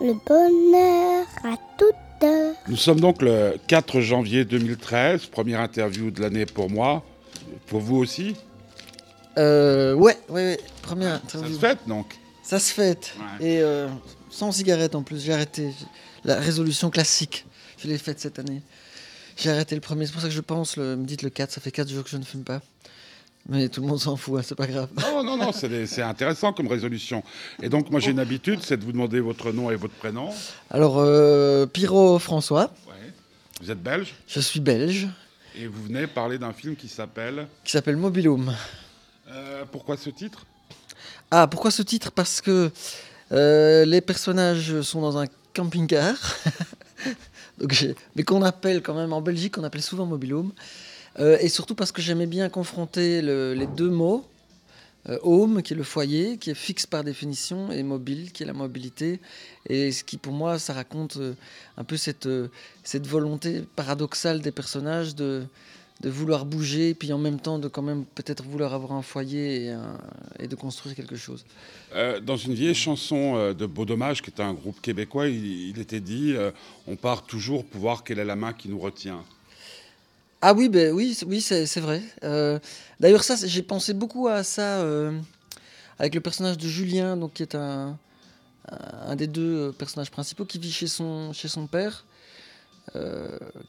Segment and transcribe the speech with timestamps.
[0.00, 2.54] le bonheur à toute heure.
[2.68, 7.04] Nous sommes donc le 4 janvier 2013, première interview de l'année pour moi.
[7.66, 8.34] Pour vous aussi
[9.38, 11.54] Euh, ouais, ouais, ouais, première Ça interview.
[11.54, 12.06] se fête donc
[12.42, 13.14] Ça se fête.
[13.40, 13.46] Ouais.
[13.46, 13.88] Et euh,
[14.30, 15.70] sans cigarette en plus, j'ai arrêté.
[16.24, 17.46] La résolution classique,
[17.78, 18.62] je l'ai faite cette année.
[19.36, 21.52] J'ai arrêté le premier, c'est pour ça que je pense, le, me dites le 4,
[21.52, 22.60] ça fait 4 jours que je ne fume pas.
[23.48, 24.88] Mais tout le monde s'en fout, hein, c'est pas grave.
[25.00, 27.22] Non, non, non, c'est intéressant comme résolution.
[27.62, 30.30] Et donc moi j'ai une habitude, c'est de vous demander votre nom et votre prénom.
[30.70, 33.12] Alors, euh, Pyro François, Ouais.
[33.60, 34.14] Vous êtes belge?
[34.26, 35.08] Je suis belge,
[35.54, 37.46] et vous venez parler d'un film qui s'appelle...
[37.64, 38.54] qui s'appelle Mobilhome.
[39.30, 40.44] Euh, pourquoi ce titre?
[41.30, 42.10] Ah, pourquoi ce titre?
[42.12, 42.70] Parce que
[43.32, 46.14] euh, les personnages sont dans un camping-car,
[48.16, 50.52] mais qu'on appelle quand même en Belgique, on appelle souvent mobilhome.
[51.18, 54.24] Euh, et surtout parce que j'aimais bien confronter le- les deux mots.
[55.08, 58.46] Euh, home, qui est le foyer, qui est fixe par définition, et mobile, qui est
[58.46, 59.20] la mobilité.
[59.68, 61.34] Et ce qui, pour moi, ça raconte euh,
[61.76, 62.26] un peu cette,
[63.06, 65.44] volonté paradoxale des personnages de,
[66.02, 69.72] vouloir bouger, puis en même temps de quand même peut-être vouloir avoir un foyer
[70.40, 71.46] et, de construire quelque chose.
[72.22, 76.34] Dans une vieille chanson de Beau Dommage, qui est un groupe québécois, il, était dit
[76.86, 79.24] On part toujours pour voir quelle est la main qui nous retient.
[80.42, 82.02] Ah oui, ben oui, oui, c'est vrai.
[82.24, 82.58] Euh,
[83.00, 85.18] D'ailleurs, ça, j'ai pensé beaucoup à ça euh,
[85.98, 87.98] avec le personnage de Julien, donc qui est un,
[88.70, 92.04] un des deux euh, personnages principaux qui vit chez son, chez son père,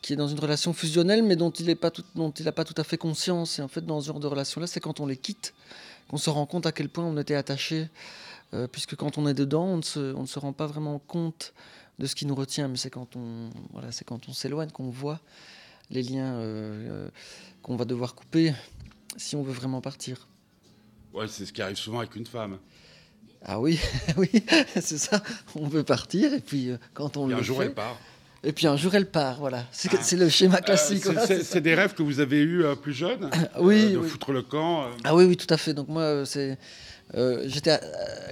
[0.01, 2.03] qui est dans une relation fusionnelle, mais dont il n'a pas, tout-
[2.77, 3.59] à fait conscience.
[3.59, 5.53] Et en fait, dans ce genre de relation-là, c'est quand on les quitte
[6.09, 7.89] qu'on se rend compte à quel point on était attaché,
[8.71, 11.53] puisque quand on est dedans, on ne, se, on ne se rend pas vraiment compte
[11.99, 14.89] de ce qui nous retient, mais c'est quand on, voilà, c'est quand on s'éloigne qu'on
[14.89, 15.19] voit
[15.89, 17.09] les liens euh, euh,
[17.63, 18.53] qu'on va devoir couper
[19.17, 20.27] si on veut vraiment partir.
[21.13, 22.57] Ouais, c'est ce qui arrive souvent avec une femme.
[23.45, 23.79] Ah oui,
[24.17, 24.29] oui,
[24.75, 25.21] c'est ça.
[25.55, 27.97] On veut partir et puis euh, quand on Et le un jour, fait, elle part.
[28.43, 29.37] et puis un jour elle part.
[29.39, 30.15] Voilà, c'est Ah.
[30.15, 31.03] le schéma classique.
[31.25, 34.09] c'est- des rêves que vous avez eus euh, plus jeune Oui, euh, De oui.
[34.09, 34.87] foutre le camp.
[35.03, 35.73] Ah oui, oui, tout à fait.
[35.73, 36.57] Donc moi, c'est
[37.45, 37.79] j'étais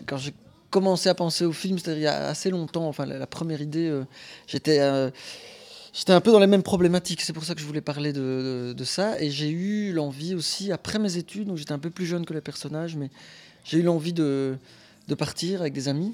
[0.06, 0.34] quand j'ai
[0.70, 2.88] commencé à penser au film, c'est-à-dire il y a assez longtemps.
[2.88, 3.98] Enfin, la, la première idée,
[4.48, 4.80] j'étais
[5.96, 7.22] j'étais un peu dans les mêmes problématiques.
[7.22, 9.20] C'est pour ça que je voulais parler de, ça.
[9.22, 11.48] Et j'ai eu l'envie aussi après mes études.
[11.48, 13.10] Donc j'étais un peu plus jeune que les personnages, mais
[13.64, 14.58] j'ai eu l'envie de
[15.18, 16.14] partir avec des amis,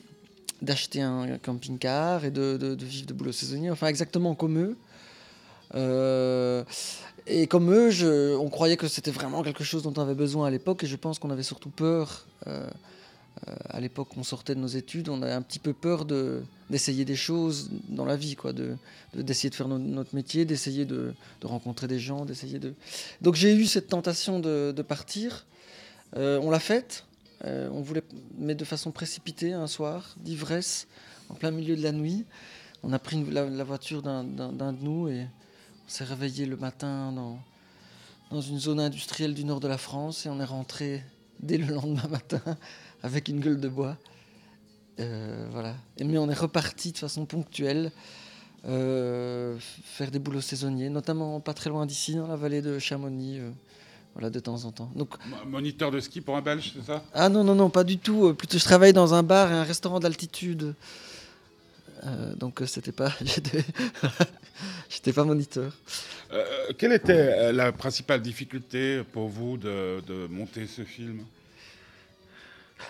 [0.61, 3.71] d'acheter un camping-car et de, vivre de boulot saisonnier.
[3.71, 4.77] Enfin, exactement comme eux.
[5.73, 6.63] Euh,
[7.27, 10.49] et comme eux, on croyait que c'était vraiment quelque chose dont on avait besoin à
[10.49, 12.25] l'époque, et je pense qu'on avait surtout peur.
[12.47, 12.69] euh,
[13.69, 17.03] à l'époque, on sortait de nos études, on avait un petit peu peur de d'essayer
[17.05, 18.77] des choses dans la vie, quoi, de
[19.13, 21.13] de- d'essayer de, faire no- notre métier, d'essayer de,
[21.43, 22.73] rencontrer des gens, d'essayer de.
[23.21, 25.45] Donc j'ai eu cette tentation de, partir.
[26.15, 27.05] Euh, on l'a faite.
[27.45, 28.03] Euh, on voulait,
[28.37, 30.87] mais de façon précipitée, un soir, d'ivresse,
[31.29, 32.25] en plein milieu de la nuit.
[32.83, 35.21] On a pris la, voiture d'un d'un- d'un de nous et
[35.87, 37.39] on s'est réveillé le matin dans,
[38.29, 41.03] dans une zone industrielle du nord de la France et on est rentré
[41.39, 42.41] dès le lendemain matin
[43.03, 43.97] avec une gueule de bois.
[44.99, 45.75] Euh, voilà.
[45.97, 47.91] Et, mais on est reparti de façon ponctuelle
[48.67, 53.39] euh, faire des boulots saisonniers, notamment pas très loin d'ici, dans la vallée de Chamonix,
[53.39, 53.49] euh,
[54.13, 54.91] voilà, de temps en temps.
[54.95, 57.03] Donc, Mo- Moniteur de ski pour un Belge, c'est ça?
[57.13, 58.33] Ah non, non, non, pas du tout.
[58.35, 60.75] Plutôt, je travaille dans un bar et un restaurant d'altitude.
[62.37, 63.13] Donc, c'était pas.
[63.21, 63.63] J'étais
[64.89, 65.71] j'étais pas moniteur.
[66.79, 71.19] Quelle était la principale difficulté pour vous de, de monter ce film?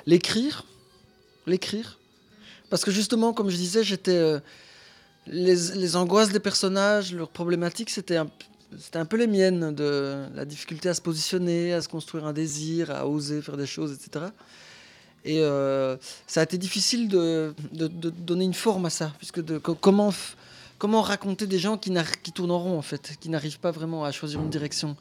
[0.05, 0.65] L'écrire.
[1.47, 1.97] L'écrire.
[2.69, 4.15] Parce que justement, comme je disais, j'étais.
[4.15, 4.39] euh,
[5.27, 8.27] les, les angoisses des personnages, leurs problématiques, c'était un,
[8.95, 12.89] un peu les miennes, de la difficulté à se positionner, à se construire un désir,
[12.91, 14.25] à oser faire des choses, etc.
[15.23, 19.59] Et euh, ça a été difficile de, de- donner une forme à ça, puisque de,
[19.59, 20.11] co- comment,
[20.79, 24.03] comment raconter des gens qui, qui tournent en rond, en fait, qui n'arrivent pas vraiment
[24.03, 24.97] à choisir une direction.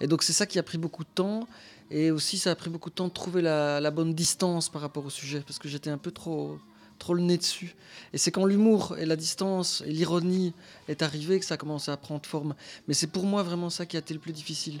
[0.00, 1.48] Et donc c'est ça qui a pris beaucoup de temps.
[1.90, 5.04] Et aussi, ça a pris beaucoup de temps de trouver la, bonne distance par rapport
[5.04, 6.58] au sujet, parce que j'étais un peu trop,
[6.98, 7.76] trop le nez dessus.
[8.12, 10.52] Et c'est quand l'humour et la distance et l'ironie
[10.88, 12.54] est arrivé que ça a commencé à prendre forme.
[12.88, 14.80] Mais c'est pour moi vraiment ça qui a été le plus difficile.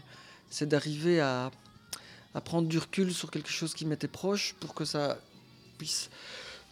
[0.50, 1.50] C'est d'arriver à,
[2.44, 5.18] prendre du recul sur quelque chose qui m'était proche pour que ça
[5.78, 6.10] puisse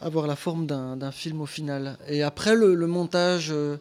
[0.00, 1.96] avoir la forme d'un film au final.
[2.08, 3.78] Et après, le, le montage, euh,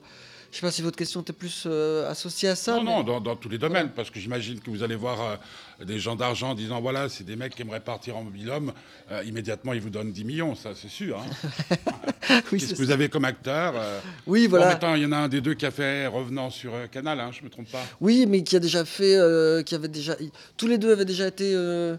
[0.54, 2.74] je sais pas si votre question était plus euh, associée à ça.
[2.76, 5.20] Non, mais- non, dans, dans tous les domaines, parce que j'imagine que vous allez voir
[5.22, 8.72] euh, des gens d'argent disant voilà, c'est des mecs qui aimeraient partir en mobilhome,
[9.12, 11.20] euh, immédiatement ils vous donnent 10 millions, ça c'est sûr.
[11.20, 11.76] hein.
[12.52, 14.68] Oui, Qu'est-ce que vous avez comme acteur euh, Oui, bon, voilà.
[14.68, 17.32] maintenant, il y en a un des deux qui a fait Revenant sur Canal, hein,
[17.38, 17.82] je me trompe pas.
[18.00, 19.18] Oui, mais qui a déjà fait,
[19.66, 20.16] qui avait déjà,
[20.56, 21.98] tous les deux avaient déjà été On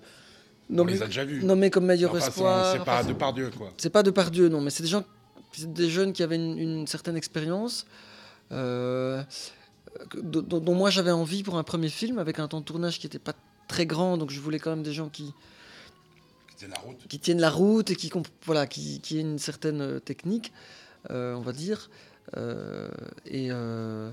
[0.70, 1.44] nommés, les a déjà vus.
[1.44, 2.72] nommés comme meilleur Enfin, espoir.
[2.72, 3.72] c'est pas Enfin, de par Dieu, quoi.
[3.76, 5.04] c'est pas de par Dieu, non, mais c'est des gens
[5.58, 7.86] des jeunes qui avaient une, une certaine expérience,
[8.50, 13.06] dont, dont- moi j'avais envie pour un premier film, avec un temps de tournage qui
[13.06, 13.34] n'était pas
[13.68, 15.32] très grand, donc je voulais quand même des gens qui,
[16.68, 17.06] la route.
[17.08, 18.10] qui tiennent la route et qui,
[18.44, 20.52] voilà, qui, qui aient une certaine euh, technique,
[21.10, 21.90] euh, on va dire.
[22.36, 22.88] Euh,
[23.26, 24.10] et euh,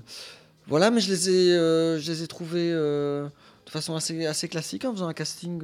[0.66, 3.26] voilà, mais je les ai, euh, je les ai trouvés euh,
[3.66, 5.62] de façon assez, assez classique en faisant un casting.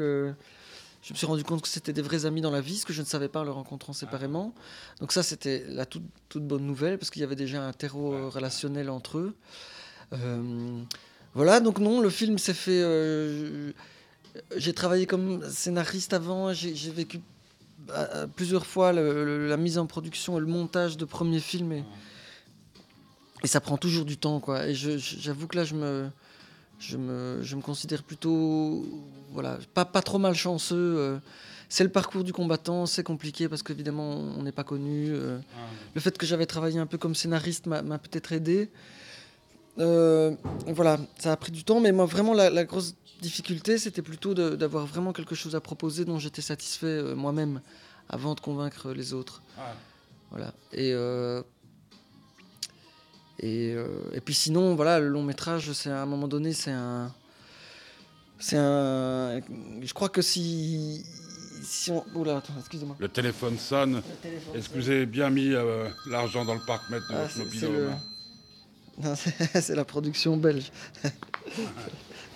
[1.09, 2.93] Je me suis rendu compte que c'était des vrais amis dans la vie, ce que
[2.93, 4.53] je ne savais pas en les rencontrant séparément.
[5.01, 6.03] Donc ça, c'était la toute,
[6.35, 9.35] bonne nouvelle, parce qu'il y avait déjà un terreau euh, relationnel entre eux.
[10.13, 10.83] Euh,
[11.33, 12.83] voilà, donc non, le film s'est fait...
[12.83, 13.73] euh,
[14.59, 17.23] j'ai travaillé comme scénariste avant, j'ai vécu
[18.37, 21.73] plusieurs fois la mise en production et le montage de premiers films,
[23.43, 24.67] et, ça prend toujours du temps, quoi.
[24.67, 26.11] Et j'avoue que là, je me,
[26.79, 28.87] je me, je me considère plutôt,
[29.33, 30.77] voilà, pas, pas trop malchanceux.
[30.77, 31.19] euh.
[31.69, 35.09] c'est le parcours du combattant, c'est compliqué parce qu'évidemment, on n'est pas connu.
[35.11, 35.39] euh.
[35.95, 38.71] Le fait que j'avais travaillé un peu comme scénariste m'a peut-être aidé.
[39.79, 40.35] Euh,
[40.67, 44.35] voilà, ça a pris du temps, mais moi, vraiment, la, la grosse difficulté, c'était plutôt
[44.35, 47.61] d'avoir vraiment quelque chose à proposer dont j'étais satisfait euh, moi-même
[48.09, 49.43] avant de convaincre les autres.
[49.59, 49.75] Ah,
[50.31, 50.53] Voilà.
[50.73, 51.43] Et, euh,
[53.41, 56.73] et, euh, et puis sinon, voilà, le long métrage, c'est à un moment donné, c'est
[56.73, 57.13] un.
[58.39, 59.41] C'est un.
[59.83, 61.05] Je crois que si.
[61.63, 62.05] Si on.
[62.15, 62.97] Oula, attends, excusez-moi.
[62.99, 64.01] Le téléphone sonne.
[64.55, 67.39] Est-ce que vous avez bien mis euh, l'argent dans le parc-mètre de Ah, votre c'est-
[67.45, 70.71] mobilhome c'est le- Non, c'est c'est la production belge.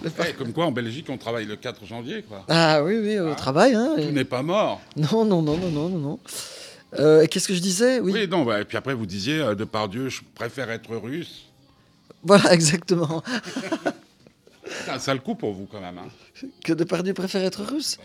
[0.04, 2.44] Eh, Comme quoi, en Belgique, on travaille le 4 janvier, quoi.
[2.48, 3.34] Ah oui, oui, au Ah.
[3.36, 3.72] travail.
[3.74, 4.80] Hein, Tout et- n'est pas mort.
[4.96, 6.18] Non, non, non, non, non, non.
[6.98, 8.00] Euh, Qu'est-ce que je disais?
[8.00, 8.12] Oui.
[8.12, 10.94] Oui, non, bah, et puis après, vous disiez, euh, de par Dieu, je préfère être
[10.96, 11.46] russe.
[12.22, 13.22] Voilà, exactement.
[14.66, 15.98] C'est un sale coup pour vous, quand même.
[15.98, 16.08] hein.
[16.64, 17.98] Que Depardieu préfère être russe?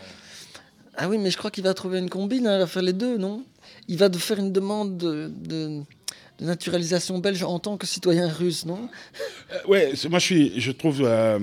[0.96, 2.92] Ah oui, mais je crois qu'il va trouver une combine, hein, il va faire les
[2.92, 3.44] deux, non?
[3.86, 5.82] Il va de faire une demande de, de-
[6.40, 8.88] de naturalisation belge en tant que citoyen russe, non?
[9.52, 11.38] Euh, ouais, moi, je, suis, je trouve euh,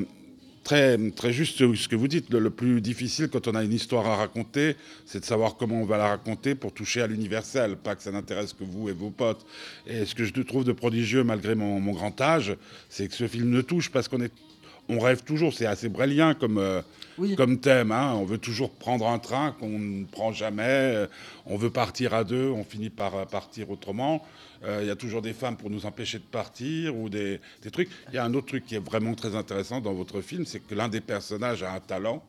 [0.66, 2.30] très, juste ce que vous dites.
[2.34, 4.76] Le, le plus difficile quand on a une histoire à raconter,
[5.06, 8.12] c'est de savoir comment on va la raconter pour toucher à l'universel, pas que ça
[8.12, 9.46] n'intéresse que vous et vos potes.
[9.88, 12.58] Et ce que je trouve de prodigieux, malgré mon, mon grand âge,
[12.90, 14.34] c'est que ce film ne touche parce qu'on est,
[14.90, 15.54] on rêve toujours.
[15.54, 16.82] C'est assez brélien comme, euh,
[17.18, 17.36] Oui.
[17.36, 17.92] comme thème.
[17.92, 18.14] hein.
[18.16, 20.64] On veut toujours prendre un train qu'on ne prend jamais.
[20.64, 21.08] Euh,
[21.48, 24.26] On veut partir à deux, on finit par euh, partir autrement.
[24.64, 27.70] Euh, Il y a toujours des femmes pour nous empêcher de partir ou des, des
[27.72, 27.90] trucs.
[28.10, 30.60] Il y a un autre truc qui est vraiment très intéressant dans votre film, c'est
[30.60, 32.24] que l'un des personnages a un talent,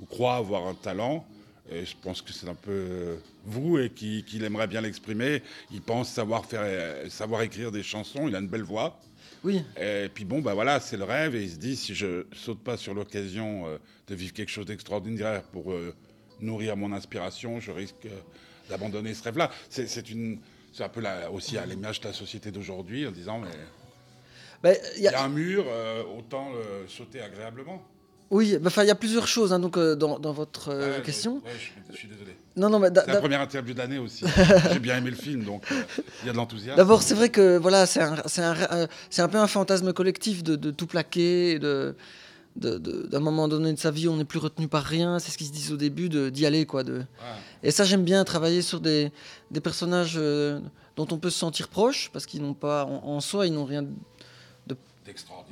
[0.00, 1.26] ou croit avoir un talent.
[1.70, 5.42] Et je pense que c'est un peu vous et qui- qu'il aimerait bien l'exprimer.
[5.70, 8.26] Il pense savoir faire, savoir écrire des chansons.
[8.28, 8.98] Il a une belle voix.
[9.44, 11.34] Oui, Et puis bon, bah voilà, c'est le rêve.
[11.34, 14.66] Et il se dit, si je saute pas sur l'occasion euh, de vivre quelque chose
[14.66, 15.94] d'extraordinaire pour euh,
[16.40, 18.10] nourrir mon inspiration, je risque euh,
[18.68, 19.50] d'abandonner ce rêve-là.
[19.68, 20.38] C'est c'est une,
[20.72, 21.02] c'est un peu
[21.32, 23.48] aussi à l'image de la société d'aujourd'hui, en disant, mais
[24.62, 25.66] Ben, il y y a- un mur,
[26.16, 26.52] autant
[26.86, 27.82] sauter agréablement.
[28.32, 31.02] Oui enfin, il y a plusieurs choses hein, donc, euh, dans, dans votre euh, Ouais,
[31.02, 31.34] question.
[31.36, 32.36] ouais, je, suis, je suis désolé.
[32.56, 34.24] Non, non, C'est la première interview de l'année aussi.
[34.72, 35.82] J'ai bien aimé le film, donc euh,
[36.22, 36.76] il y a de l'enthousiasme.
[36.76, 38.86] D'abord, c'est vrai que voilà, c'est un, un,
[39.18, 41.94] un peu un fantasme collectif de, de tout plaquer, de,
[42.56, 45.18] d'un moment donné de sa vie, on n'est plus retenu par rien.
[45.18, 46.84] C'est ce qu'ils se disent au début, d'y aller, quoi.
[46.84, 46.98] De...
[46.98, 47.04] Ouais.
[47.62, 49.10] Et ça, j'aime bien travailler sur des,
[49.50, 50.60] des personnages euh,
[50.96, 53.64] dont on peut se sentir proche, parce qu'ils n'ont pas, en, en soi, ils n'ont
[53.64, 53.86] rien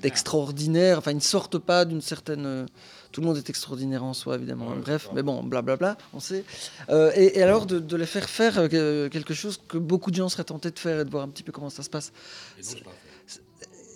[0.00, 0.99] D'extraordinaire.
[0.99, 2.47] Enfin, ils ne sortent pas d'une certaine.
[2.47, 2.66] euh,
[3.12, 4.69] tout le monde est extraordinaire en soi, évidemment.
[4.69, 6.45] Ouais, Bref, mais bon, blablabla, on sait.
[6.90, 10.11] Euh, et, et alors, de, de les faire faire euh, que- quelque chose que beaucoup
[10.12, 11.90] de gens seraient tentés de faire et de voir un petit peu comment ça se
[11.90, 12.12] passe.
[12.59, 13.42] Et n'ose pas faire.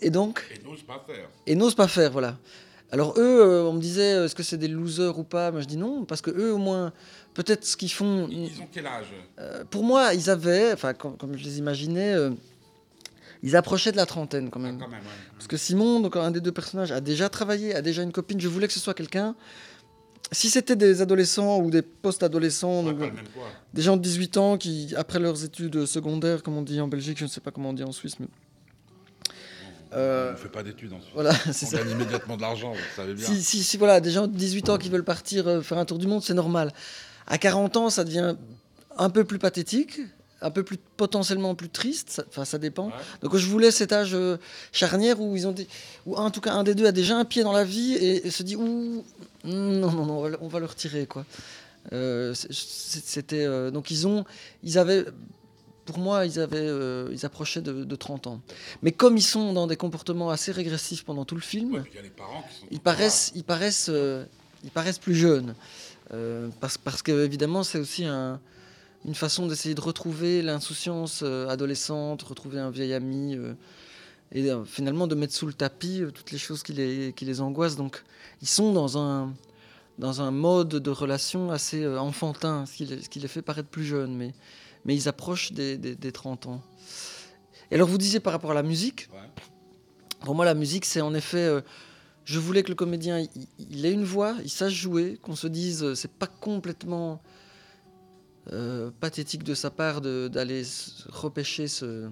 [0.03, 1.29] Et donc, Et n'ose pas faire.
[1.47, 2.37] et n'osent pas faire, voilà.
[2.91, 5.51] Alors eux, euh, on me disait, est-ce que c'est des losers ou pas?
[5.53, 6.93] Moi, je dis non, parce que eux, au moins,
[7.35, 8.27] peut-être ce qu'ils font.
[8.31, 9.07] Ils ils ont quel âge?
[9.39, 12.31] euh, pour moi, ils avaient, enfin, com- comme, je les imaginais, euh,
[13.45, 14.79] ils approchaient de la trentaine quand même.
[14.79, 15.07] Quand même, ouais.
[15.35, 18.41] Parce que Simon, donc un des deux personnages, a déjà travaillé, a déjà une copine.
[18.41, 19.37] Je voulais que ce soit quelqu'un.
[20.33, 23.13] Si c'était des adolescents ou des post-adolescents, Ouais, donc,
[23.75, 27.19] des gens de 18 ans qui, après leurs études secondaires, comme on dit en Belgique,
[27.19, 28.27] je ne sais pas comment on dit en Suisse, mais
[29.93, 31.13] Euh, On ne fait pas d'études ensuite.
[31.15, 31.77] voilà, c'est On ça.
[31.79, 33.25] gagne immédiatement de l'argent, vous savez bien.
[33.27, 35.85] Si, si, si, voilà, des gens de 18 ans qui veulent partir euh, faire un
[35.85, 36.73] tour du monde, c'est normal.
[37.27, 38.35] À 40 ans, ça devient
[38.97, 40.01] un peu plus pathétique,
[40.45, 42.87] un peu plus potentiellement plus triste, ça- enfin ça dépend.
[42.89, 42.93] Ouais.
[43.23, 44.37] Donc je voulais cet âge euh,
[44.73, 45.67] charnière où ils ont des,
[46.07, 48.27] où en tout cas un des deux a déjà un pied dans la vie et,
[48.27, 49.05] et se dit ouh
[49.45, 51.25] non non non on va, le- on va le retirer quoi.
[51.93, 54.25] Euh, C'était euh, donc ils ont
[54.63, 55.05] ils avaient
[55.87, 56.71] pour moi ils avaient
[57.13, 58.41] ils approchaient de, de 30 ans.
[58.83, 61.93] Mais comme ils sont dans des comportements assez régressifs pendant tout le film, Ouais, puis
[61.93, 62.67] il y a les parents qui sont.
[62.71, 63.91] ils paraissent, ils paraissent,
[64.65, 65.55] ils paraissent plus jeunes.
[66.61, 68.41] Parce parce que évidemment c'est aussi un,
[69.05, 73.55] une façon d'essayer de retrouver l'insouciance euh, adolescente, retrouver un vieil ami, euh,
[74.33, 77.41] et euh, finalement de mettre sous le tapis toutes les choses qui les, qui les
[77.41, 77.77] angoissent.
[77.77, 78.03] Donc
[78.43, 79.33] ils sont dans un,
[79.99, 83.69] dans un mode de relation assez enfantin, ce qui, les, ce qui les fait paraître
[83.69, 84.35] plus jeunes, mais,
[84.85, 86.63] mais ils approchent des, des, des 30 ans.
[87.71, 89.21] Et alors vous disiez par rapport à la musique, Ouais.
[90.21, 91.39] pour moi la musique c'est en effet...
[91.39, 91.61] euh,
[92.27, 95.47] je voulais que le comédien il, il ait une voix, il sache jouer, qu'on se
[95.47, 97.21] dise c'est pas complètement
[98.53, 100.63] euh, pathétique de sa part d'aller
[101.09, 102.11] repêcher ce,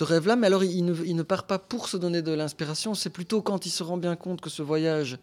[0.00, 3.64] rêve-là, mais alors il ne, part pas pour se donner de l'inspiration, c'est plutôt quand
[3.64, 5.18] il se rend bien compte que ce voyage,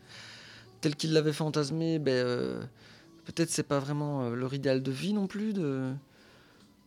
[0.80, 2.62] tel qu'il l'avait fantasmé, ben, euh,
[3.26, 5.92] peut-être c'est pas vraiment euh, leur idéal de vie non plus, de,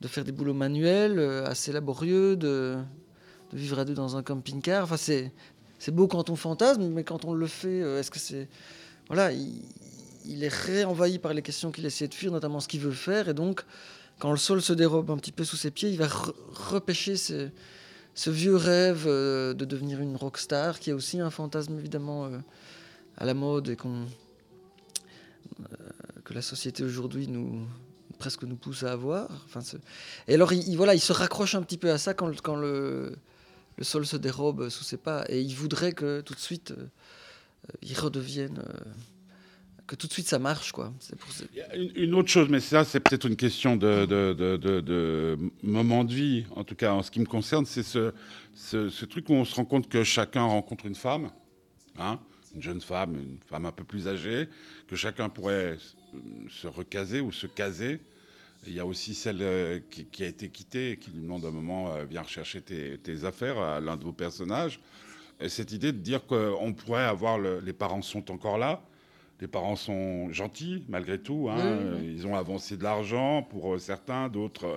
[0.01, 2.79] de faire des boulots manuels assez laborieux, de,
[3.53, 4.85] vivre à deux dans un camping-car.
[4.85, 5.31] Enfin, c'est,
[5.89, 8.49] beau quand on fantasme, mais quand on le fait, est-ce que c'est.
[9.09, 9.61] Voilà, il,
[10.25, 13.29] il est réenvahi par les questions qu'il essaie de fuir, notamment ce qu'il veut faire,
[13.29, 13.63] et donc,
[14.19, 17.17] quand le sol se dérobe un petit peu sous ses pieds, il va re- repêcher
[17.17, 17.49] ce,
[18.31, 22.39] vieux rêve euh, de devenir une rockstar, qui est aussi un fantasme évidemment euh,
[23.17, 23.77] à la mode et
[25.61, 25.65] euh,
[26.25, 27.67] que la société aujourd'hui nous
[28.19, 29.29] presque nous pousse à avoir.
[30.29, 33.17] Et alors, il, il- voilà, il se raccroche un petit peu à ça quand, le-
[33.85, 36.73] sol se dérobe sous ses pas, et il voudrait que tout de suite,
[37.83, 38.63] il redevienne,
[39.87, 40.93] que tout de suite ça marche, quoi.
[41.75, 46.47] Une, autre chose, mais ça, c'est peut-être une question de, moment de vie.
[46.55, 49.65] En tout cas, en ce qui me concerne, c'est ce, truc où on se rend
[49.65, 51.31] compte que chacun rencontre une femme,
[51.99, 52.19] hein,
[52.55, 54.49] une jeune femme, une femme un peu plus âgée,
[54.89, 55.79] que chacun pourrait
[56.49, 58.01] se recaser ou se caser.
[58.67, 61.51] Il y a aussi celle euh, qui, a été quittée et qui lui demande un
[61.51, 64.79] moment, euh, viens rechercher tes, affaires à l'un de vos personnages.
[65.41, 68.85] Et cette idée de dire qu'on pourrait avoir, le- les parents sont encore là,
[69.41, 71.49] les parents sont gentils malgré tout.
[71.51, 71.99] hein.
[72.03, 74.77] Ils ont avancé de l'argent pour euh, certains, d'autres, euh,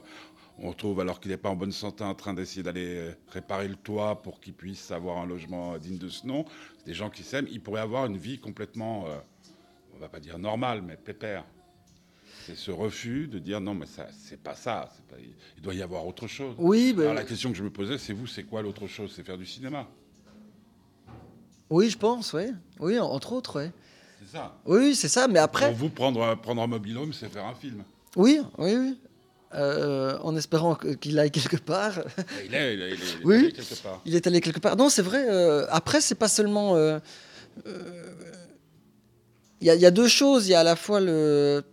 [0.57, 3.67] on retrouve alors qu'il n'est pas en bonne santé en train d'essayer d'aller euh, réparer
[3.67, 6.45] le toit pour qu'il puisse avoir un logement digne de ce nom.
[6.79, 7.47] C'est des gens qui s'aiment.
[7.51, 9.17] Ils pourraient avoir une vie complètement, euh,
[9.95, 11.43] on va pas dire normale, mais pépère.
[12.45, 14.89] C'est ce refus de dire non, mais ça, c'est pas ça.
[15.09, 15.15] pas-
[15.57, 16.55] Il doit y avoir autre chose.
[16.57, 19.11] Oui, Alors la question que je me posais, c'est vous, c'est quoi l'autre chose?
[19.15, 19.87] C'est faire du cinéma.
[21.69, 22.45] oui, je pense, oui.
[22.79, 23.69] Oui, en- entre autres, oui.
[24.21, 24.55] C'est ça.
[24.65, 27.55] Oui, c'est ça, mais après, Pour vous, prendre, un- prendre un mobilhome, c'est faire un
[27.55, 27.83] film.
[28.15, 28.97] oui, oui, oui.
[29.53, 31.93] Euh, en espérant qu'il aille quelque part.
[32.45, 33.35] Il est, il est- il est- il est Oui.
[33.37, 34.01] allé quelque part.
[34.05, 34.75] Il est allé quelque part.
[34.75, 35.25] Non, c'est vrai.
[35.29, 36.75] euh, après, c'est pas seulement.
[36.75, 36.99] euh,
[37.65, 38.11] euh,
[39.61, 40.47] Il y, y a deux choses.
[40.47, 41.63] Il y a à la fois le.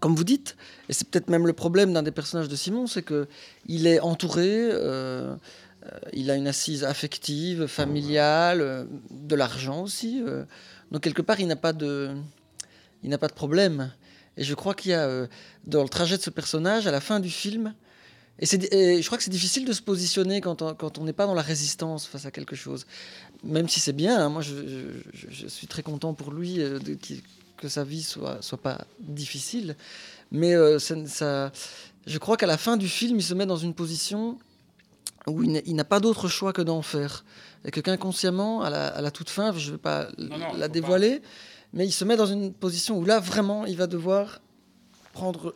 [0.00, 0.56] Comme vous dites,
[0.88, 3.28] et c'est peut-être même le problème d'un des personnages de Simon, c'est que
[3.66, 4.70] il est entouré.
[6.14, 10.22] il a une assise affective, familiale, de l'argent aussi.
[10.90, 12.10] Donc quelque part, il n'a pas de,
[13.02, 13.92] il n'a pas de problème.
[14.36, 15.26] Et je crois qu'il y a euh,
[15.66, 17.74] dans le trajet de ce personnage, à la fin du film,
[18.38, 21.12] et, et je crois que c'est difficile de se positionner quand on quand on n'est
[21.12, 22.86] pas dans la résistance face à quelque chose.
[23.44, 24.54] Même si c'est bien, hein, moi je,
[25.12, 26.78] je- suis très content pour lui euh,
[27.58, 29.76] que sa vie soit, soit pas difficile.
[30.30, 31.52] Mais euh, ça-
[32.06, 34.38] je crois qu'à la fin du film, il se met dans une position
[35.26, 37.24] où il n'a- pas d'autre choix que d'en faire.
[37.64, 40.52] Et que qu'inconsciemment, à la, à la toute fin, je ne vais pas Non, non,
[40.56, 41.20] la dévoiler,
[41.72, 44.40] mais il se met dans une position où là, vraiment, il va devoir
[45.12, 45.54] prendre,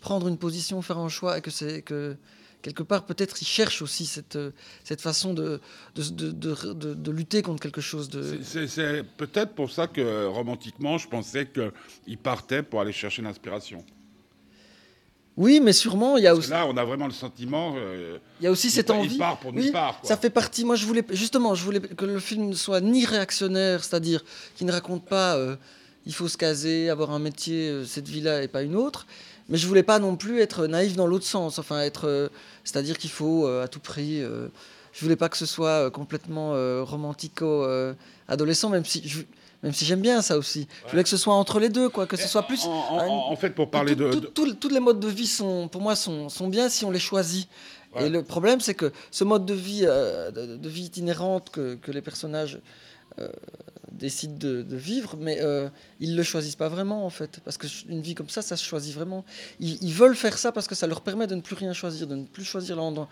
[0.00, 2.16] prendre une position, faire un choix, et que c'est que
[2.62, 4.38] quelque part, peut-être, il cherche aussi cette,
[4.84, 5.60] cette façon de,
[5.94, 6.02] de,
[6.32, 8.38] de, de- lutter contre quelque chose de.
[8.42, 13.84] C'est peut-être pour ça que romantiquement, je pensais qu'il partait pour aller chercher l'inspiration.
[15.38, 17.74] Oui, mais sûrement, il y a Parce aussi, là, on a vraiment le sentiment.
[17.76, 19.16] euh, il y a aussi cette envie.
[19.18, 20.00] Part pour Oui, part.
[20.02, 20.64] Ça fait partie.
[20.64, 24.24] Moi, je voulais justement, je voulais que le film ne soit ni réactionnaire, c'est-à-dire
[24.56, 25.54] qu'il ne raconte pas euh,
[26.06, 29.06] il faut se caser, avoir un métier, euh, cette vie-là et pas une autre.
[29.48, 31.58] Mais je voulais pas non plus être naïf dans l'autre sens.
[31.60, 32.30] Enfin, être,
[32.64, 34.20] c'est-à-dire qu'il faut à tout prix.
[34.20, 39.22] je voulais pas que ce soit complètement euh, romantico-adolescent, même si, je-
[39.62, 40.68] même si j'aime bien ça aussi.
[40.86, 42.64] Je voulais que ce soit entre les deux, quoi, que ce soit plus.
[42.64, 44.52] En, en- un- en fait, pour parler Tout- de.
[44.52, 47.48] tous les modes de vie sont, pour moi, sont, sont bien si on les choisit.
[47.94, 48.06] Ouais.
[48.06, 51.74] Et le problème, c'est que ce mode de vie, euh, de, de vie itinérante que,
[51.76, 52.60] que les personnages
[53.18, 53.28] euh,
[53.90, 58.02] décident de, de vivre, mais euh, ils le choisissent pas vraiment en fait, parce qu'une
[58.02, 59.24] vie comme ça, ça se choisit vraiment.
[59.58, 62.06] Ils, ils veulent faire ça parce que ça leur permet de ne plus rien choisir,
[62.06, 63.08] de ne plus choisir l'endroit,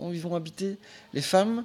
[0.00, 0.76] où ils vont habiter,
[1.14, 1.64] les femmes,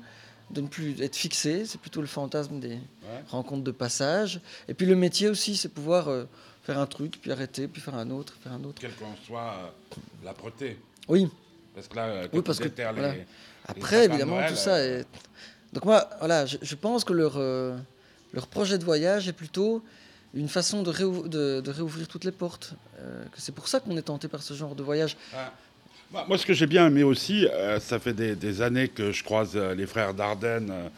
[0.51, 1.65] de ne plus être fixés.
[1.65, 2.69] C'est plutôt le fantasme des
[3.07, 3.23] Ouais.
[3.29, 4.39] rencontres de passage.
[4.67, 6.25] Et puis le métier aussi, c'est pouvoir euh,
[6.63, 8.79] faire un truc, puis arrêter, puis faire un autre, faire un autre.
[8.81, 10.77] Quelle qu'en soit euh, l'âpreté.
[11.07, 11.29] Oui.
[11.75, 13.13] Parce que là, euh, quand Oui, parce ils que, déterrent voilà.
[13.13, 13.25] les-
[13.67, 15.05] Après, évidemment, Noël, tout ça euh, est.
[15.73, 17.77] Donc, moi, voilà, je, je pense que leur, euh,
[18.33, 19.83] leur projet de voyage est plutôt
[20.33, 22.73] une façon de, réou- de- de réouvrir toutes les portes.
[23.31, 25.15] que c'est pour ça qu'on est tenté par ce genre de voyage.
[25.35, 25.51] Ah.
[26.11, 29.11] Moi, moi, ce que j'ai bien aimé aussi, euh, ça fait des, des années que
[29.11, 30.89] je croise euh, les frères Dardenne, euh,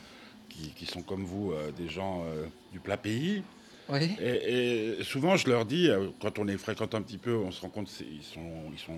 [0.49, 2.25] qui, qui sont comme vous, des gens
[2.73, 3.43] du plat pays.
[3.87, 4.11] Oui.
[4.19, 5.89] Et, et souvent, je leur dis,
[6.21, 8.41] quand on les fréquente un petit peu, on se rend compte qu'ils sont,
[8.73, 8.97] ils sont,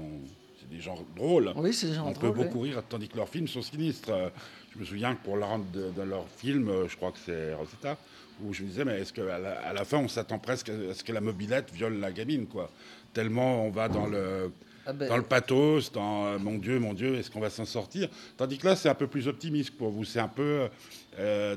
[0.60, 1.54] c'est des gens drôles.
[1.56, 2.44] Oui, c'est des gens On peut drôles, oui.
[2.46, 4.10] beaucoup rire, tandis que leurs films sont sinistres.
[4.74, 7.54] Je me souviens que pour la rente de, de leur film, je crois que c'est
[7.54, 7.96] Rosetta,
[8.44, 10.96] où je me disais, mais est-ce qu'à la, à la fin, on s'attend presque à
[10.96, 12.72] ce que la mobilette viole la gamine, quoi
[13.14, 14.52] Tellement on va dans le,
[14.92, 17.64] Ah ben, dans le pathos, dans euh, mon Dieu, mon Dieu, est-ce qu'on va s'en
[17.64, 18.10] sortir?
[18.36, 20.04] Tandis que là, c'est un peu plus optimiste pour vous.
[20.04, 20.68] C'est un peu
[21.18, 21.56] euh,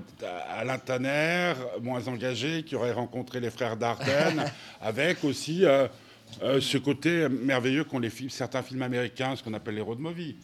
[0.51, 4.45] Alain Tanner, moins engagé, qui aurait rencontré les frères Dardenne,
[4.81, 5.89] avec aussi euh,
[6.43, 9.99] euh, ce côté merveilleux qu'ont les films, certains films américains, ce qu'on appelle les road
[9.99, 10.37] movies.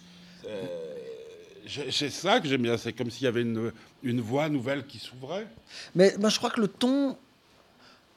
[1.91, 2.77] C'est ça que j'aime bien.
[2.77, 3.71] C'est comme s'il y avait une,
[4.03, 5.47] une voie nouvelle qui s'ouvrait.
[5.95, 7.17] Mais moi, je crois que le ton,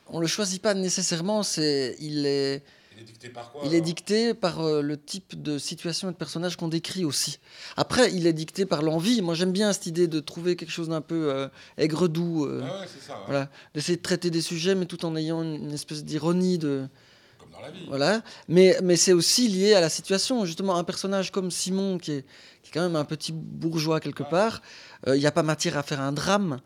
[0.08, 1.44] on le choisit pas nécessairement.
[1.44, 2.64] C'est, il est,
[2.96, 6.12] Il est dicté par quoi il est dicté par euh, le type de situation et
[6.12, 7.40] de personnage qu'on décrit aussi.
[7.78, 9.22] Après, il est dicté par l'envie.
[9.22, 11.48] Moi, j'aime bien cette idée de trouver quelque chose d'un peu euh,
[11.78, 12.46] aigre-doux.
[12.46, 13.14] euh, Ah ouais, c'est ça.
[13.14, 13.24] ouais.
[13.28, 16.88] Voilà, d'essayer de traiter des sujets, mais tout en ayant une, une espèce d'ironie de,
[17.40, 17.86] Comme dans la vie.
[17.88, 20.46] Voilà, mais, mais c'est aussi lié à la situation.
[20.46, 22.26] Justement, un personnage comme Simon, qui est,
[22.62, 24.62] qui est quand même un petit bourgeois quelque part,
[25.08, 26.60] il n'y a pas matière à faire un drame.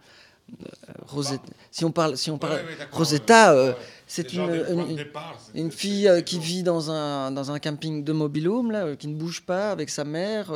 [0.49, 2.61] Euh, Rosetta, si on parle, si on parle,
[2.91, 3.73] Rosetta, euh,
[4.07, 5.37] c'est une, une, départ,
[5.71, 9.15] fille euh, qui vit dans un, dans un camping de mobilhome, là, euh, qui ne
[9.15, 10.53] bouge pas avec sa mère,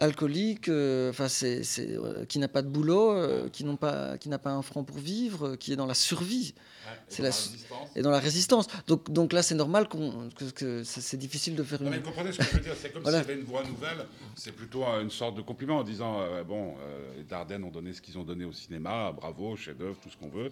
[0.00, 3.76] euh, alcoolique, euh, enfin c'est, c'est, euh, qui n'a pas de boulot, euh, qui, n'ont
[3.76, 6.98] pas, qui n'a pas un franc pour vivre, qui est dans la survie Ouais, et
[7.08, 7.88] c'est dans la- résistance.
[7.96, 8.66] et dans la résistance.
[8.88, 11.92] Donc, donc là, c'est normal qu'on, que, que c'est, c'est difficile de faire Non, une...
[11.92, 13.20] mais vous comprenez ce que je veux dire C'est comme Voilà.
[13.20, 14.06] s'il y avait une voix nouvelle.
[14.34, 17.92] C'est plutôt une sorte de compliment en disant euh, bon, euh, les Dardennes ont donné
[17.92, 20.50] ce qu'ils ont donné au cinéma, bravo, chef-d'œuvre, tout ce qu'on veut.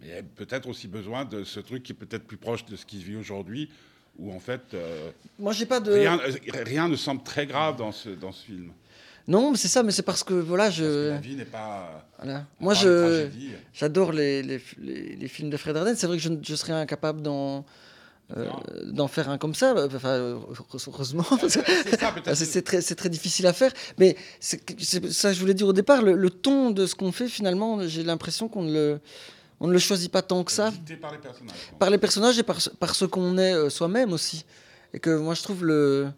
[0.00, 2.64] Mais il y a peut-être aussi besoin de ce truc qui est peut-être plus proche
[2.66, 3.70] de ce qui se vit aujourd'hui,
[4.18, 5.92] où en fait euh, Moi, j'ai pas de...
[5.92, 6.32] rien, euh,
[6.64, 8.70] rien ne semble très grave dans ce, dans ce film.
[9.28, 11.08] Non, c'est ça, mais c'est parce que voilà, Parce que je.
[11.10, 12.06] la vie n'est pas.
[12.22, 12.44] Voilà.
[12.60, 13.28] Moi, je.
[13.74, 15.94] J'adore les, les, les, les films de Fred Arden.
[15.96, 17.64] C'est vrai que je, je serais incapable d'en.
[18.36, 18.48] euh,
[18.84, 20.38] d'en faire un comme ça, enfin,
[20.88, 22.34] heureusement, C'est ça, peut-être.
[22.36, 23.72] c'est c'est très, c'est très difficile à faire.
[23.98, 27.28] Mais c'est ça je voulais dire au départ, le, le ton de ce qu'on fait,
[27.28, 29.00] finalement, j'ai l'impression qu'on ne le,
[29.60, 30.70] on ne le choisit pas tant que ça.
[31.00, 31.56] Par les personnages.
[31.78, 34.44] par les personnages et par, ce- par ce qu'on est euh, soi-même aussi.
[34.94, 36.08] Et que moi, je trouve le,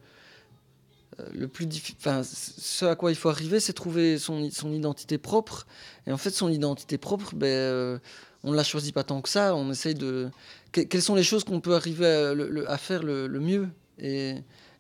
[1.20, 1.96] euh, le plus difficile.
[2.01, 5.66] Enfin, ce à quoi il faut arriver, c'est trouver son, son identité propre.
[6.07, 7.98] Et en fait, son identité propre, ben, euh,
[8.44, 9.55] on ne la choisit pas tant que ça.
[9.55, 10.29] On essaye de.
[10.72, 13.40] Que- quelles sont les choses qu'on peut arriver à, le- le- à faire le, le
[13.40, 14.35] mieux et,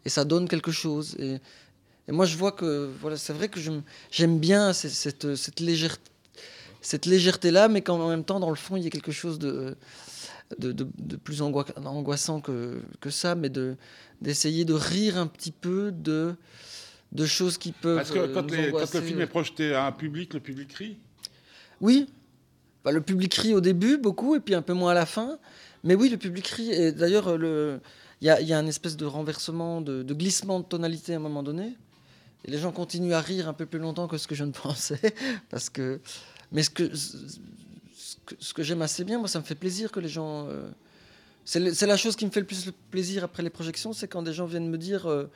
[0.04, 1.16] et ça donne quelque chose.
[1.18, 1.38] Et,
[2.06, 3.58] et moi, je vois que voilà, c'est vrai que
[4.10, 6.10] j'aime bien cette, cette légèreté.
[6.80, 9.76] Cette légèreté-là, mais qu'en même temps, dans le fond, il y a quelque chose de,
[10.58, 13.76] de, de- de plus angoi- angoissant que, que ça, mais de
[14.20, 16.34] d'essayer de rire un petit peu de,
[17.12, 17.96] de choses qui peuvent.
[17.96, 20.98] Parce que quand, les- le film est projeté à un public, le public rit.
[21.80, 22.08] Oui,
[22.84, 25.38] Bah, le public rit au début beaucoup, et puis un peu moins à la fin.
[25.84, 26.70] Mais oui, le public rit.
[26.72, 27.80] Et d'ailleurs, le-
[28.20, 31.16] il y a, y a un espèce de renversement, de, de glissement de tonalité à
[31.16, 31.76] un moment donné.
[32.44, 34.50] Et les gens continuent à rire un peu plus longtemps que ce que je ne
[34.64, 35.00] pensais.
[35.50, 36.00] Parce que...
[36.52, 39.90] Mais ce que, ce que, ce que j'aime assez bien, moi, ça me fait plaisir
[39.92, 40.46] que les gens.
[40.48, 40.68] euh,
[41.44, 44.22] C'est la chose qui me fait le plus le plaisir après les projections, c'est quand
[44.22, 45.30] des gens viennent me dire euh,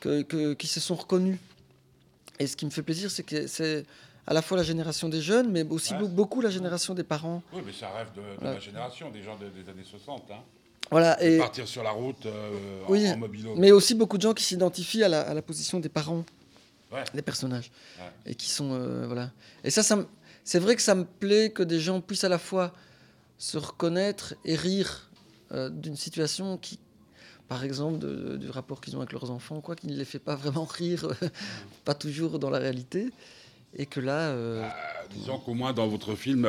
[0.00, 1.38] que- que- qu'ils se sont reconnus.
[2.38, 3.84] Et ce qui me fait plaisir, c'est que c'est
[4.26, 6.06] à la fois la génération des jeunes, mais aussi Ouais.
[6.06, 7.42] beaucoup la génération des parents.
[7.52, 10.24] Oui, mais ça rêve de, de ma génération, des gens de- des années 60.
[10.30, 10.42] Hein.
[10.90, 13.54] Voilà, et, Partir sur la route euh, en- Oui, en, mobilo.
[13.56, 16.24] mais aussi beaucoup de gens qui s'identifient à la, à la position des parents
[16.92, 17.04] Ouais.
[17.14, 17.70] des personnages.
[17.98, 18.32] Ouais.
[18.32, 18.70] Et qui sont.
[18.72, 19.30] euh, voilà.
[19.64, 20.06] Et ça, ça me-
[20.48, 22.72] c'est vrai que ça me plaît que des gens puissent à la fois
[23.36, 25.10] se reconnaître et rire
[25.52, 26.78] euh, d'une situation qui.
[27.48, 30.36] Par exemple, du rapport qu'ils ont avec leurs enfants, quoi, qui ne les fait pas
[30.36, 31.06] vraiment rire,
[31.84, 33.10] pas toujours dans la réalité.
[33.76, 34.30] Et que là.
[34.30, 34.68] euh, Euh,
[35.10, 36.48] disons qu'au moins dans votre film,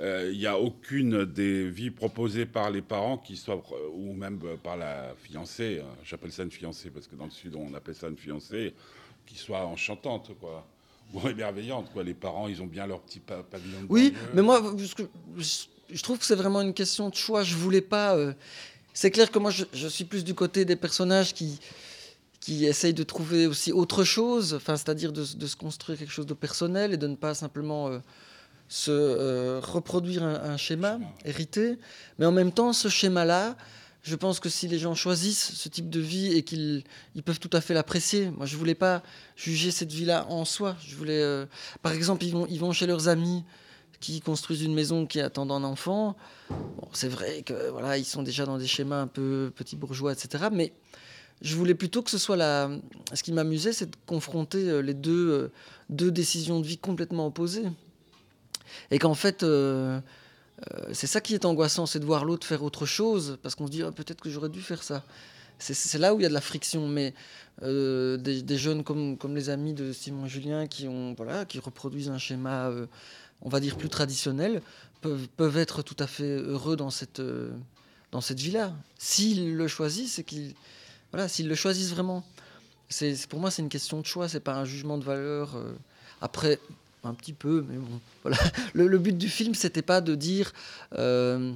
[0.00, 3.62] il n'y a aucune des vies proposées par les parents qui soit,
[3.94, 5.94] ou même par la fiancée, hein.
[6.02, 8.74] j'appelle ça une fiancée parce que dans le sud on appelle ça une fiancée,
[9.26, 10.66] qui soit enchantante, quoi,
[11.14, 12.02] ou émerveillante, quoi.
[12.04, 14.30] Les parents, ils ont bien leur petit pa- pavillon de Oui, banlieue.
[14.34, 15.02] mais moi, parce que
[15.36, 15.54] je,
[15.92, 17.42] je trouve que c'est vraiment une question de choix.
[17.42, 18.14] Je voulais pas.
[18.16, 18.32] euh,
[18.92, 21.58] c'est clair que moi, je, je suis plus du côté des personnages qui
[22.40, 26.24] qui essayent de trouver aussi autre chose, enfin, c'est-à-dire de, de se construire quelque chose
[26.26, 27.98] de personnel et de ne pas simplement euh,
[28.68, 31.06] se euh, reproduire un, un schéma Schéma.
[31.24, 31.78] hérité.
[32.18, 33.56] Mais en même temps, ce schéma-là,
[34.08, 36.82] je pense que si les gens choisissent ce type de vie et qu'ils
[37.14, 38.30] ils peuvent tout à fait l'apprécier.
[38.30, 39.02] Moi, je voulais pas
[39.36, 40.76] juger cette vie-là en soi.
[40.80, 41.44] Je voulais, euh,
[41.82, 43.44] par exemple, ils vont, ils vont chez leurs amis
[44.00, 46.16] qui construisent une maison qui attendent un enfant.
[46.48, 50.12] Bon, c'est vrai que voilà, ils sont déjà dans des schémas un peu petits bourgeois,
[50.12, 50.44] etc.
[50.50, 50.72] Mais
[51.42, 52.70] je voulais plutôt que ce soit la.
[53.12, 55.52] Ce qui m'amusait, c'est de confronter euh, les deux, euh,
[55.90, 57.66] deux décisions de vie complètement opposées.
[58.90, 59.44] Et qu'en fait,
[60.92, 63.72] c'est ça qui est angoissant, c'est de voir l'autre faire autre chose, parce qu'on se
[63.72, 65.04] dit Ah, peut-être que j'aurais dû faire ça.
[65.58, 67.14] C'est- là où il y a de la friction, mais
[67.62, 72.10] euh, des, jeunes comme, les amis de Simon et Julien qui, ont, voilà, qui reproduisent
[72.10, 72.86] un schéma, euh,
[73.42, 74.62] on va dire, plus traditionnel,
[75.00, 77.50] peuvent, être tout à fait heureux dans cette, euh,
[78.30, 78.72] vie-là.
[78.98, 80.54] S'ils le choisissent, c'est qu'ils
[81.12, 82.24] le choisissent vraiment.
[83.28, 85.56] Pour moi, c'est une question de choix, c'est pas un jugement de valeur.
[85.56, 85.72] euh.
[86.20, 86.58] après,
[87.04, 88.36] un petit peu, mais bon, voilà.
[88.74, 90.52] Le, le but du film, c'était pas de dire
[90.96, 91.52] euh,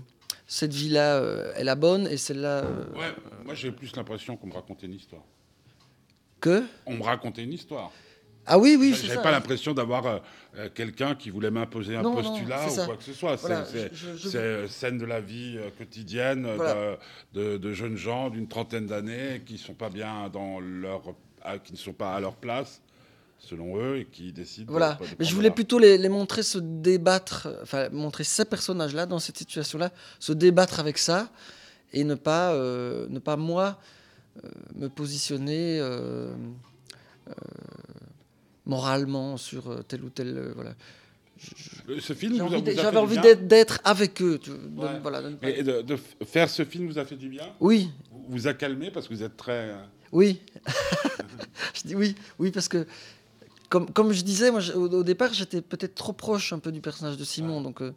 [0.47, 4.47] cette vie-là euh, est la bonne et celle-là euh, Ouais, moi j'ai plus l'impression qu'on
[4.49, 5.23] me racontait une histoire.
[6.41, 6.65] que?
[6.87, 7.91] On me racontait une histoire.
[8.45, 10.21] Ah oui, oui, c'est J'avais pas l'impression d'avoir
[10.75, 13.37] quelqu'un qui voulait m'imposer un Non, postulat ou quoi que ce soit.
[13.37, 16.97] C'est- Voilà, c'est je- je- c'est, scène de la vie quotidienne Voilà.
[17.35, 21.03] de, de- de jeunes gens d'une trentaine d'années qui sont pas bien dans leur,
[21.63, 22.83] qui ne sont pas à leur place
[23.49, 24.67] selon eux et qui décident.
[24.67, 28.45] de- Voilà, de mais je voulais plutôt les, les montrer se débattre, enfin montrer ces
[28.45, 31.29] personnages-là dans cette situation-là, se débattre avec ça
[31.93, 33.79] et ne pas, euh, ne pas moi
[34.45, 36.33] euh, me positionner euh,
[38.67, 40.53] moralement sur tel ou tel.
[40.55, 40.75] voilà.
[42.01, 44.39] Ce film J'avais envie d'être- avec eux.
[44.41, 45.01] tu- de- Ouais.
[45.03, 47.49] voilà, de Et de, faire ce film vous a fait du bien?
[47.59, 49.75] Oui, Vous vous a calmé parce que vous êtes très.
[50.13, 50.41] Oui.
[51.75, 52.87] je dis oui, oui, parce que
[53.73, 56.71] comme, comme je disais, moi, je- au, au départ, j'étais peut-être trop proche un peu
[56.73, 57.95] du personnage de Simon, donc euh,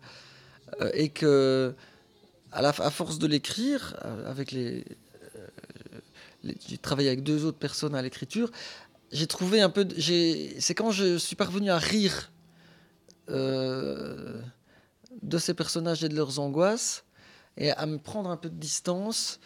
[0.80, 1.76] euh, et que
[2.54, 4.86] à, la, à force de l'écrire, euh, avec les,
[6.44, 8.50] les- j'ai travaillé avec deux autres personnes à l'écriture,
[9.12, 12.32] j'ai trouvé un peu, c'est quand je suis parvenu à rire
[13.30, 14.40] euh,
[15.24, 17.04] de ces personnages et de leurs angoisses
[17.58, 19.40] et à me prendre un peu de distance.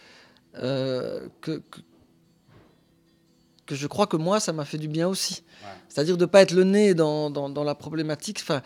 [0.57, 1.79] euh, que, que,
[3.69, 5.43] que je crois que moi, ça m'a fait du bien aussi.
[5.61, 5.69] Ouais.
[5.89, 8.39] C'est-à-dire de ne pas être le nez dans, dans, dans la problématique.
[8.41, 8.61] Enfin,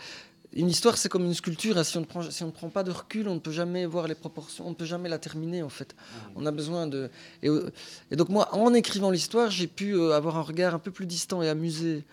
[0.54, 1.78] une histoire, c'est comme une sculpture.
[1.78, 1.84] hein.
[1.84, 3.86] Si on, ne prend, si on ne prend pas de recul, on ne peut jamais
[3.86, 5.94] voir les proportions, on ne peut jamais la terminer, en fait.
[6.38, 7.10] On a besoin de...
[7.42, 7.50] Et,
[8.12, 11.06] et donc moi, en écrivant l'histoire, j'ai pu euh, avoir un regard un peu plus
[11.06, 12.06] distant et amusé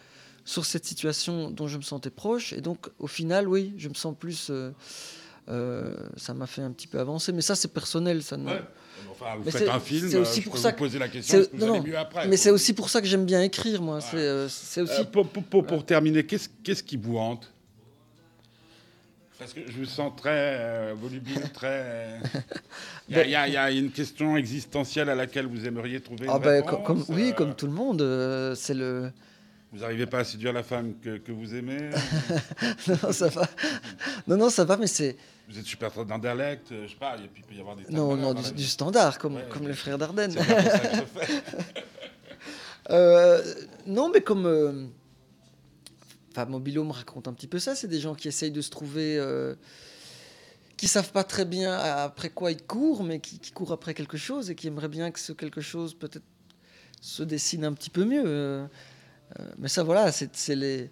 [0.44, 2.52] sur cette situation dont je me sentais proche.
[2.52, 4.48] Et donc, au final, oui, je me sens plus...
[4.50, 4.72] euh,
[5.48, 8.46] euh, ça m'a fait un petit peu avancer, mais ça c'est personnel, ça ne...
[8.46, 8.62] Ouais.
[9.20, 10.98] Enfin, vous Mais faites un film, aussi euh, je pour peux ça vous que- poser
[10.98, 13.06] la question, est-ce que vous non, allez mieux après Mais c'est aussi pour ça que
[13.06, 14.00] j'aime bien écrire, moi.
[14.00, 15.00] C'est euh, c'est aussi.
[15.00, 17.52] Euh, pour, pour- pour- pour terminer, qu'est-ce qu'est-ce qui vous hante?
[19.38, 22.18] Parce que je vous sens très euh, volubile, très.
[23.08, 26.26] Il y, a- il y y a une question existentielle à laquelle vous aimeriez trouver
[26.26, 29.10] une ah ben, réponse, comme, oui, euh, comme tout le monde, euh, c'est le.
[29.72, 31.90] Vous n'arrivez pas à séduire la femme que, que vous aimez
[32.88, 33.48] non, ça va.
[34.26, 35.16] Non, non, ça va, mais c'est.
[35.48, 37.84] Vous êtes super d'Anderlecht, euh, je sais pas, il peut y avoir des.
[37.90, 40.34] Non, non, du, standard, comme, Ouais, comme les frères Dardenne.
[42.90, 43.40] Euh,
[43.86, 44.46] non, mais comme.
[44.46, 44.86] euh,
[46.32, 47.74] Enfin, Mobilo me raconte un petit peu ça.
[47.76, 49.16] C'est des gens qui essayent de se trouver.
[49.18, 49.54] euh,
[50.76, 54.16] qui savent pas très bien après quoi ils courent, mais qui, qui courent après quelque
[54.16, 56.24] chose et qui aimeraient bien que ce quelque chose peut-être
[57.02, 58.66] se dessine un petit peu mieux.
[59.38, 60.90] Euh, mais ça, voilà, c'est les.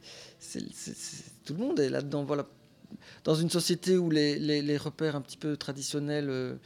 [1.44, 2.24] tout le monde est là-dedans.
[2.24, 2.46] Voilà.
[3.24, 6.28] Dans une société où les, les- les repères un petit peu traditionnels.
[6.30, 6.56] euh,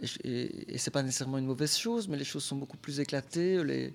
[0.00, 3.00] et, et, et c'est pas nécessairement une mauvaise chose, mais les choses sont beaucoup plus
[3.00, 3.62] éclatées.
[3.64, 3.92] Les,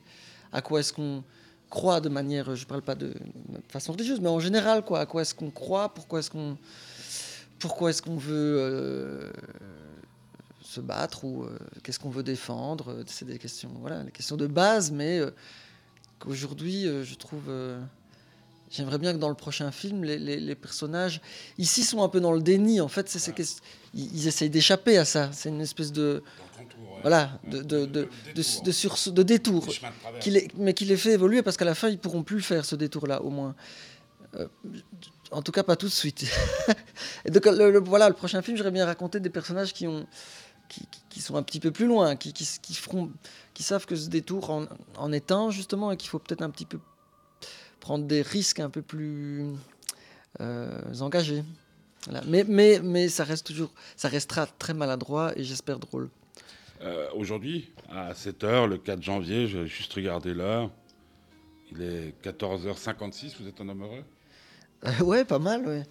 [0.51, 1.23] à quoi est-ce qu'on
[1.69, 3.13] croit de manière, je parle pas de,
[3.69, 6.57] façon religieuse, mais en général, quoi, à quoi est-ce qu'on croit, pourquoi est-ce qu'on,
[7.57, 9.31] pourquoi est-ce qu'on veut euh,
[10.61, 11.47] se battre ou
[11.81, 15.19] qu'est-ce qu'on veut défendre, c'est des questions, voilà, des questions de base, mais
[16.23, 17.79] qu'aujourd'hui, euh, je trouve, euh,
[18.71, 21.21] j'aimerais bien que dans le prochain film, les, les- les personnages
[21.57, 23.45] ici sont un peu dans le déni, en fait, c'est Ouais.
[23.93, 26.23] ils, ils essayent d'échapper à ça, c'est une espèce de,
[26.57, 27.01] contour, ouais.
[27.01, 29.67] voilà, de, de, de, de, détour.
[30.21, 32.63] qui les- mais qui les fait évoluer parce qu'à la fin ils pourront plus faire
[32.65, 33.55] ce détour là au moins
[34.35, 34.47] Euh,
[35.29, 36.25] en tout cas pas tout de suite
[37.25, 40.07] et donc le, le- voilà le prochain film j'aurais bien raconté des personnages qui ont
[41.09, 43.09] qui, sont un petit peu plus loin qui, qui, qui feront
[43.53, 44.65] qui savent que ce détour en,
[44.97, 46.79] en est un justement et qu'il faut peut-être un petit peu
[47.79, 49.45] prendre des risques un peu plus
[50.41, 51.43] euh, engagés
[52.05, 52.21] Voilà.
[52.27, 56.09] mais, mais, mais ça reste toujours ça restera très maladroit et j'espère drôle
[56.81, 60.69] Euh, Aujourd'hui, à 7h, le 4 janvier, j'ai juste regardé l'heure.
[61.71, 64.03] Il est 14h56, vous êtes un homme heureux?
[64.85, 65.83] Euh, ouais, pas mal, ouais.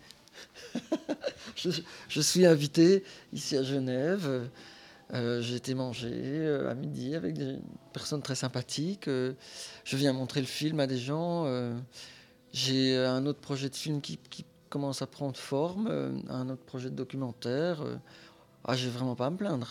[1.57, 4.49] je, suis invité ici à Genève.
[5.15, 7.59] Euh, J'ai été manger euh, à midi avec des
[7.93, 9.09] personnes très sympathiques.
[9.09, 9.35] Euh,
[9.85, 11.47] je viens montrer le film à des gens.
[12.53, 14.19] J'ai un autre projet de film qui,
[14.69, 17.85] commence à prendre forme, un autre projet de documentaire.
[18.65, 19.69] ah, j'ai vraiment pas à me plaindre.